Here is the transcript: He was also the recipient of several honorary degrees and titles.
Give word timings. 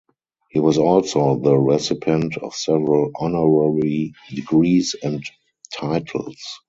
He 0.49 0.59
was 0.59 0.79
also 0.79 1.37
the 1.39 1.55
recipient 1.55 2.35
of 2.37 2.55
several 2.55 3.11
honorary 3.15 4.13
degrees 4.33 4.95
and 5.03 5.23
titles. 5.71 6.41